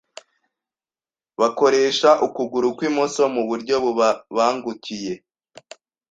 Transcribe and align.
bakoresha 1.39 2.09
ukuguru 2.25 2.67
kw’imoso 2.77 3.21
mu 3.35 3.41
buryo 3.49 3.75
bubabangukiye. 3.83 5.13